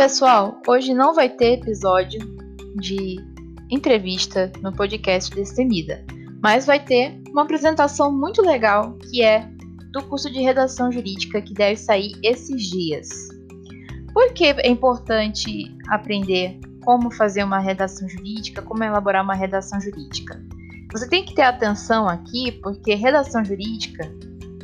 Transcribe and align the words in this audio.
Pessoal, 0.00 0.62
hoje 0.66 0.94
não 0.94 1.12
vai 1.12 1.28
ter 1.28 1.58
episódio 1.58 2.20
de 2.76 3.16
entrevista 3.70 4.50
no 4.62 4.72
podcast 4.72 5.30
Destemida, 5.34 6.02
mas 6.42 6.64
vai 6.64 6.82
ter 6.82 7.20
uma 7.28 7.42
apresentação 7.42 8.10
muito 8.10 8.40
legal 8.40 8.94
que 8.94 9.22
é 9.22 9.46
do 9.92 10.02
curso 10.04 10.32
de 10.32 10.40
redação 10.40 10.90
jurídica 10.90 11.42
que 11.42 11.52
deve 11.52 11.76
sair 11.76 12.12
esses 12.22 12.70
dias. 12.70 13.10
Por 14.14 14.32
que 14.32 14.46
é 14.46 14.68
importante 14.68 15.70
aprender 15.90 16.58
como 16.82 17.10
fazer 17.10 17.44
uma 17.44 17.58
redação 17.58 18.08
jurídica, 18.08 18.62
como 18.62 18.82
elaborar 18.82 19.22
uma 19.22 19.34
redação 19.34 19.78
jurídica? 19.82 20.42
Você 20.92 21.06
tem 21.10 21.26
que 21.26 21.34
ter 21.34 21.42
atenção 21.42 22.08
aqui, 22.08 22.52
porque 22.62 22.94
redação 22.94 23.44
jurídica 23.44 24.10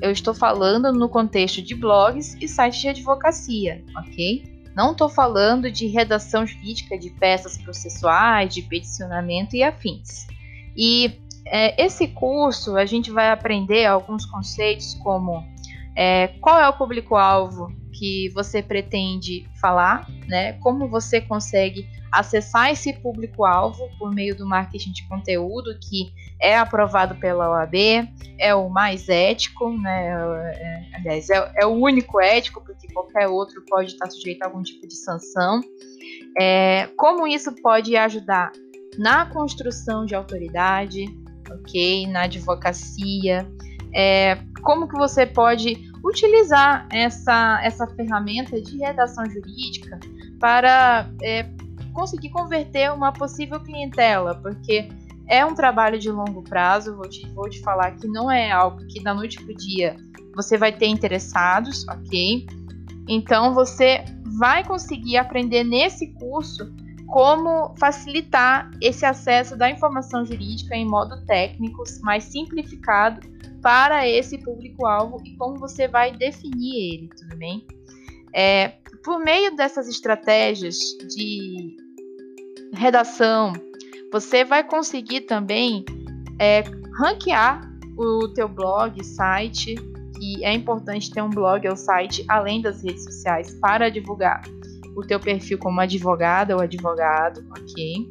eu 0.01 0.11
estou 0.11 0.33
falando 0.33 0.95
no 0.95 1.11
contexto 1.11 1.61
de 1.61 1.75
blogs 1.75 2.35
e 2.41 2.49
sites 2.49 2.81
de 2.81 2.89
advocacia, 2.89 3.85
ok? 3.99 4.56
Não 4.77 4.93
estou 4.93 5.09
falando 5.09 5.71
de 5.71 5.87
redação 5.87 6.47
jurídica 6.47 6.99
de 6.99 7.09
peças 7.09 7.57
processuais, 7.57 8.53
de 8.53 8.61
peticionamento 8.61 9.57
e 9.57 9.63
afins. 9.63 10.27
E 10.77 11.19
é, 11.47 11.83
esse 11.83 12.07
curso 12.09 12.77
a 12.77 12.85
gente 12.85 13.11
vai 13.11 13.31
aprender 13.31 13.87
alguns 13.87 14.27
conceitos 14.27 14.93
como 15.03 15.43
é, 15.97 16.29
qual 16.41 16.61
é 16.61 16.69
o 16.69 16.73
público-alvo 16.75 17.69
que 17.93 18.29
você 18.35 18.63
pretende 18.63 19.49
falar, 19.61 20.07
né? 20.29 20.53
Como 20.55 20.87
você 20.89 21.21
consegue 21.21 21.89
acessar 22.13 22.71
esse 22.71 22.93
público-alvo 22.93 23.89
por 23.99 24.15
meio 24.15 24.37
do 24.37 24.47
marketing 24.47 24.93
de 24.93 25.09
conteúdo 25.09 25.77
que 25.81 26.13
é 26.41 26.57
aprovado 26.57 27.17
pela 27.17 27.51
OAB, 27.51 27.75
é 28.39 28.55
o 28.55 28.69
mais 28.69 29.09
ético, 29.09 29.71
né? 29.71 30.09
É, 30.09 30.97
aliás, 30.97 31.31
é, 31.31 31.53
é, 31.57 31.67
o 31.67 31.73
único 31.73 32.21
ético, 32.21 32.63
porque 32.63 32.87
qualquer 32.93 33.29
outro 33.29 33.65
pode 33.67 33.93
estar 33.93 34.11
sujeito 34.11 34.43
a 34.43 34.47
algum 34.47 34.63
tipo 34.63 34.87
de 34.87 34.95
sanção. 34.95 35.61
É, 36.39 36.89
como 36.97 37.27
isso 37.27 37.55
pode 37.63 37.97
ajudar 37.97 38.53
na 38.99 39.27
construção 39.27 40.05
de 40.05 40.15
autoridade, 40.15 41.07
ok? 41.51 42.07
Na 42.07 42.23
advocacia. 42.23 43.47
É, 43.93 44.39
como 44.63 44.89
que 44.89 44.97
você 44.97 45.25
pode 45.27 45.91
utilizar 46.05 46.87
essa, 46.93 47.61
essa 47.63 47.87
ferramenta 47.89 48.61
de 48.61 48.79
redação 48.79 49.25
jurídica 49.29 49.99
para 50.39 51.09
é, 51.23 51.49
conseguir 51.93 52.31
converter 52.31 52.93
uma 52.93 53.13
possível 53.13 53.59
clientela, 53.61 54.35
porque 54.37 54.89
é 55.27 55.45
um 55.45 55.55
trabalho 55.55 55.99
de 55.99 56.11
longo 56.11 56.43
prazo, 56.43 56.95
vou 56.95 57.09
te, 57.09 57.27
vou 57.31 57.49
te 57.49 57.61
falar 57.63 57.93
que 57.93 58.07
não 58.07 58.31
é 58.31 58.51
algo 58.53 58.87
que 58.87 59.03
da 59.03 59.13
noite 59.13 59.43
para 59.43 59.53
o 59.53 59.57
dia 59.57 59.97
você 60.35 60.57
vai 60.59 60.71
ter 60.71 60.87
interessados, 60.87 61.87
ok? 61.89 62.47
Então 63.09 63.55
você 63.55 64.05
vai 64.39 64.63
conseguir 64.63 65.17
aprender 65.17 65.65
nesse 65.65 66.13
curso 66.15 66.73
como 67.07 67.75
facilitar 67.79 68.71
esse 68.81 69.05
acesso 69.05 69.57
da 69.57 69.71
informação 69.71 70.25
jurídica 70.25 70.75
em 70.75 70.87
modo 70.87 71.25
técnico, 71.25 71.83
mais 72.03 72.25
simplificado 72.25 73.21
para 73.63 74.09
esse 74.09 74.39
público-alvo 74.39 75.21
e 75.25 75.37
como 75.37 75.59
você 75.59 75.89
vai 75.89 76.13
definir 76.13 76.95
ele, 76.95 77.11
tudo 77.17 77.37
bem? 77.37 77.67
É, 78.33 78.75
por 79.05 79.19
meio 79.19 79.57
dessas 79.57 79.89
estratégias 79.89 80.77
de 81.15 81.77
redação, 82.75 83.53
você 84.13 84.45
vai 84.45 84.63
conseguir 84.63 85.23
também 85.23 85.85
é, 86.39 86.63
ranquear 86.99 87.61
o 87.97 88.29
teu 88.29 88.49
blog, 88.49 89.03
site, 89.03 89.75
que 90.19 90.45
é 90.45 90.53
importante 90.53 91.11
ter 91.11 91.23
um 91.23 91.31
blog 91.31 91.67
ou 91.69 91.77
site 91.77 92.25
além 92.29 92.61
das 92.61 92.83
redes 92.83 93.05
sociais 93.05 93.55
para 93.61 93.91
divulgar 93.91 94.43
o 94.97 95.03
teu 95.03 95.21
perfil 95.21 95.59
como 95.59 95.81
advogada 95.81 96.57
ou 96.57 96.63
advogado, 96.63 97.47
ok? 97.51 98.11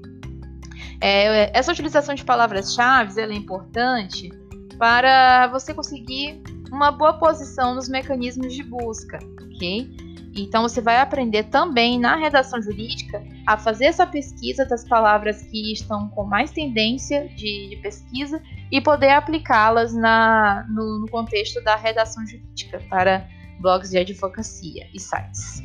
É, 1.01 1.57
essa 1.57 1.71
utilização 1.71 2.15
de 2.15 2.23
palavras-chave 2.23 3.19
é 3.19 3.33
importante 3.33 4.29
para 4.77 5.47
você 5.47 5.73
conseguir 5.73 6.41
uma 6.71 6.91
boa 6.91 7.13
posição 7.13 7.75
nos 7.75 7.89
mecanismos 7.89 8.53
de 8.53 8.63
busca, 8.63 9.19
ok? 9.41 9.89
Então 10.37 10.63
você 10.63 10.81
vai 10.81 10.99
aprender 10.99 11.43
também 11.43 11.97
na 11.97 12.17
redação 12.17 12.61
jurídica 12.61 13.23
a 13.47 13.57
fazer 13.57 13.85
essa 13.85 14.05
pesquisa 14.05 14.65
das 14.65 14.85
palavras 14.87 15.41
que 15.43 15.71
estão 15.71 16.09
com 16.09 16.25
mais 16.25 16.51
tendência 16.51 17.29
de, 17.29 17.69
de 17.69 17.77
pesquisa 17.81 18.41
e 18.69 18.81
poder 18.81 19.11
aplicá-las 19.11 19.93
no, 19.93 20.99
no, 20.99 21.07
contexto 21.09 21.63
da 21.63 21.77
redação 21.77 22.25
jurídica 22.27 22.81
para 22.89 23.25
blogs 23.61 23.91
de 23.91 23.97
advocacia 23.97 24.87
e 24.93 24.99
sites. 24.99 25.63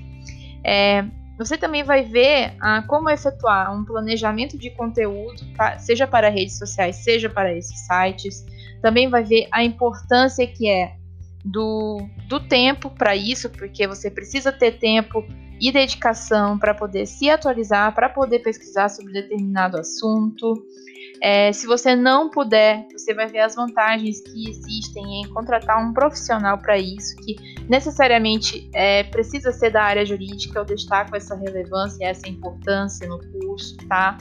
É, 0.64 1.04
você 1.38 1.56
também 1.56 1.82
vai 1.82 2.04
ver 2.04 2.54
ah, 2.60 2.82
como 2.86 3.08
efetuar 3.08 3.74
um 3.74 3.84
planejamento 3.84 4.58
de 4.58 4.70
conteúdo, 4.70 5.40
seja 5.78 6.06
para 6.06 6.28
redes 6.28 6.58
sociais, 6.58 6.96
seja 6.96 7.30
para 7.30 7.52
esses 7.54 7.86
sites. 7.86 8.44
Também 8.82 9.08
vai 9.08 9.24
ver 9.24 9.48
a 9.50 9.64
importância 9.64 10.46
que 10.46 10.68
é 10.68 10.99
do, 11.44 11.98
do 12.28 12.40
tempo 12.40 12.90
para 12.90 13.16
isso, 13.16 13.50
porque 13.50 13.86
você 13.86 14.10
precisa 14.10 14.52
ter 14.52 14.78
tempo 14.78 15.24
e 15.60 15.70
dedicação 15.70 16.58
para 16.58 16.74
poder 16.74 17.06
se 17.06 17.28
atualizar, 17.28 17.94
para 17.94 18.08
poder 18.08 18.38
pesquisar 18.38 18.88
sobre 18.88 19.12
determinado 19.12 19.78
assunto. 19.78 20.54
É, 21.22 21.52
se 21.52 21.66
você 21.66 21.94
não 21.94 22.30
puder, 22.30 22.86
você 22.92 23.12
vai 23.12 23.26
ver 23.26 23.40
as 23.40 23.54
vantagens 23.54 24.22
que 24.22 24.48
existem 24.48 25.20
em 25.20 25.28
contratar 25.28 25.84
um 25.84 25.92
profissional 25.92 26.56
para 26.56 26.78
isso, 26.78 27.14
que 27.16 27.36
necessariamente 27.68 28.70
é, 28.74 29.04
precisa 29.04 29.52
ser 29.52 29.70
da 29.70 29.82
área 29.82 30.04
jurídica. 30.06 30.58
Eu 30.58 30.64
destaco 30.64 31.14
essa 31.14 31.36
relevância, 31.36 32.06
essa 32.06 32.26
importância 32.26 33.06
no 33.06 33.18
curso, 33.32 33.76
tá? 33.86 34.16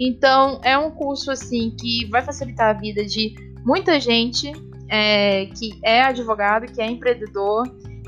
Então, 0.00 0.58
é 0.64 0.78
um 0.78 0.90
curso 0.90 1.30
assim 1.30 1.76
que 1.78 2.06
vai 2.06 2.22
facilitar 2.22 2.74
a 2.74 2.78
vida 2.78 3.04
de 3.04 3.34
muita 3.62 4.00
gente 4.00 4.50
é, 4.88 5.46
que 5.46 5.78
é 5.82 6.02
advogado, 6.02 6.72
que 6.72 6.80
é 6.80 6.86
empreendedor 6.86 7.64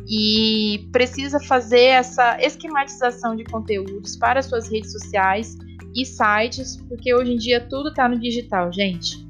e 0.09 0.89
precisa 0.93 1.39
fazer 1.39 1.85
essa 1.85 2.37
esquematização 2.41 3.37
de 3.37 3.45
conteúdos 3.45 4.17
para 4.17 4.43
suas 4.43 4.71
redes 4.71 4.93
sociais 4.93 5.57
e 5.95 6.05
sites, 6.05 6.77
porque 6.89 7.15
hoje 7.15 7.33
em 7.33 7.37
dia 7.37 7.61
tudo 7.61 7.91
está 7.91 8.09
no 8.09 8.19
digital, 8.19 8.73
gente. 8.73 9.25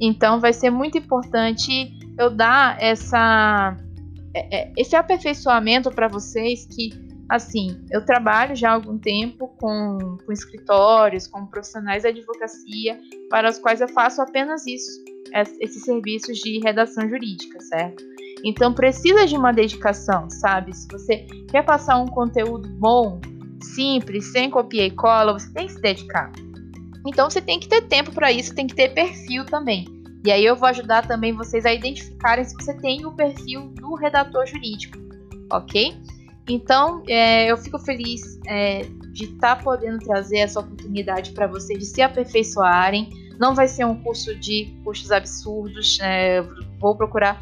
Então 0.00 0.40
vai 0.40 0.52
ser 0.52 0.70
muito 0.70 0.98
importante 0.98 1.92
eu 2.18 2.30
dar 2.30 2.76
essa 2.82 3.76
é, 4.34 4.56
é, 4.56 4.72
esse 4.76 4.94
aperfeiçoamento 4.94 5.90
para 5.90 6.08
vocês 6.08 6.66
que 6.66 7.05
assim 7.28 7.84
eu 7.90 8.04
trabalho 8.04 8.54
já 8.54 8.70
há 8.70 8.74
algum 8.74 8.98
tempo 8.98 9.48
com, 9.58 10.18
com 10.24 10.32
escritórios, 10.32 11.26
com 11.26 11.46
profissionais 11.46 12.02
de 12.02 12.08
advocacia 12.08 13.00
para 13.28 13.50
os 13.50 13.58
quais 13.58 13.80
eu 13.80 13.88
faço 13.88 14.22
apenas 14.22 14.66
isso 14.66 15.04
esses 15.60 15.82
serviços 15.82 16.38
de 16.38 16.60
redação 16.60 17.08
jurídica, 17.08 17.60
certo? 17.60 18.02
Então 18.44 18.72
precisa 18.72 19.26
de 19.26 19.36
uma 19.36 19.52
dedicação, 19.52 20.30
sabe? 20.30 20.74
Se 20.74 20.86
você 20.90 21.26
quer 21.50 21.64
passar 21.64 21.98
um 21.98 22.06
conteúdo 22.06 22.68
bom, 22.68 23.20
simples, 23.60 24.26
sem 24.32 24.50
copia 24.50 24.86
e 24.86 24.90
cola, 24.90 25.32
você 25.32 25.52
tem 25.52 25.66
que 25.66 25.72
se 25.72 25.80
dedicar. 25.80 26.30
Então 27.06 27.30
você 27.30 27.40
tem 27.40 27.58
que 27.58 27.68
ter 27.68 27.82
tempo 27.82 28.12
para 28.12 28.32
isso, 28.32 28.54
tem 28.54 28.66
que 28.66 28.74
ter 28.74 28.94
perfil 28.94 29.44
também. 29.46 29.86
E 30.24 30.30
aí 30.30 30.44
eu 30.44 30.56
vou 30.56 30.68
ajudar 30.68 31.06
também 31.06 31.32
vocês 31.32 31.64
a 31.64 31.72
identificarem 31.72 32.44
se 32.44 32.54
você 32.54 32.74
tem 32.74 33.06
o 33.06 33.12
perfil 33.12 33.68
do 33.74 33.94
redator 33.94 34.44
jurídico, 34.46 34.98
ok? 35.52 35.96
Então 36.48 37.02
é, 37.08 37.50
eu 37.50 37.56
fico 37.56 37.78
feliz 37.78 38.38
é, 38.46 38.82
de 39.12 39.24
estar 39.24 39.56
tá 39.56 39.62
podendo 39.62 39.98
trazer 39.98 40.38
essa 40.38 40.60
oportunidade 40.60 41.32
para 41.32 41.46
vocês 41.46 41.78
de 41.78 41.86
se 41.86 42.02
aperfeiçoarem 42.02 43.26
não 43.38 43.54
vai 43.54 43.68
ser 43.68 43.84
um 43.84 43.94
curso 44.02 44.34
de 44.34 44.74
custos 44.84 45.10
absurdos. 45.12 45.98
É, 46.00 46.42
vou 46.78 46.96
procurar. 46.96 47.40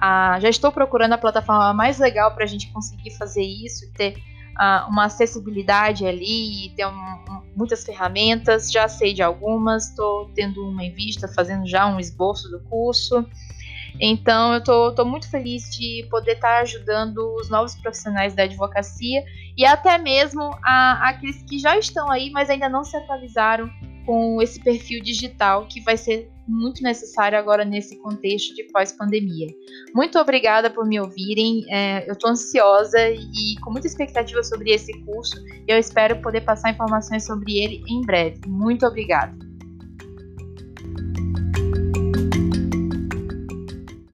A, 0.00 0.38
já 0.40 0.48
estou 0.48 0.72
procurando 0.72 1.12
a 1.12 1.18
plataforma 1.18 1.72
mais 1.72 1.98
legal 1.98 2.34
para 2.34 2.44
a 2.44 2.46
gente 2.46 2.70
conseguir 2.72 3.10
fazer 3.12 3.42
isso, 3.42 3.90
ter 3.92 4.16
uh, 4.58 4.88
uma 4.88 5.04
acessibilidade 5.04 6.06
ali, 6.06 6.72
ter 6.76 6.86
um, 6.86 6.90
um, 6.90 7.42
muitas 7.56 7.84
ferramentas. 7.84 8.70
Já 8.70 8.88
sei 8.88 9.12
de 9.12 9.22
algumas, 9.22 9.90
estou 9.90 10.30
tendo 10.34 10.66
uma 10.66 10.84
em 10.84 10.92
vista, 10.92 11.28
fazendo 11.28 11.66
já 11.66 11.86
um 11.86 12.00
esboço 12.00 12.50
do 12.50 12.60
curso. 12.60 13.26
Então, 14.00 14.52
eu 14.54 14.58
estou 14.58 15.04
muito 15.04 15.30
feliz 15.30 15.70
de 15.70 16.06
poder 16.10 16.32
estar 16.32 16.56
tá 16.56 16.60
ajudando 16.62 17.18
os 17.36 17.48
novos 17.48 17.74
profissionais 17.76 18.34
da 18.34 18.44
advocacia 18.44 19.24
e 19.56 19.64
até 19.64 19.96
mesmo 19.98 20.42
a, 20.64 21.10
aqueles 21.10 21.42
que 21.42 21.58
já 21.58 21.78
estão 21.78 22.10
aí, 22.10 22.30
mas 22.30 22.50
ainda 22.50 22.68
não 22.68 22.84
se 22.84 22.96
atualizaram 22.96 23.70
com 24.04 24.40
esse 24.42 24.60
perfil 24.60 25.02
digital 25.02 25.66
que 25.66 25.80
vai 25.80 25.96
ser 25.96 26.30
muito 26.46 26.82
necessário 26.82 27.38
agora 27.38 27.64
nesse 27.64 27.96
contexto 28.02 28.54
de 28.54 28.64
pós-pandemia. 28.64 29.48
Muito 29.94 30.18
obrigada 30.18 30.68
por 30.68 30.86
me 30.86 31.00
ouvirem. 31.00 31.64
É, 31.70 32.06
eu 32.08 32.12
estou 32.12 32.30
ansiosa 32.30 32.98
e 33.08 33.58
com 33.62 33.70
muita 33.70 33.86
expectativa 33.86 34.42
sobre 34.42 34.70
esse 34.72 34.92
curso. 35.04 35.36
Eu 35.66 35.78
espero 35.78 36.20
poder 36.20 36.42
passar 36.42 36.70
informações 36.70 37.24
sobre 37.24 37.58
ele 37.58 37.82
em 37.88 38.02
breve. 38.02 38.40
Muito 38.46 38.86
obrigada. 38.86 39.43